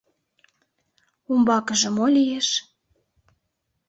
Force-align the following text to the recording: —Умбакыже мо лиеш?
—Умбакыже 1.31 1.89
мо 1.97 2.05
лиеш? 2.15 2.47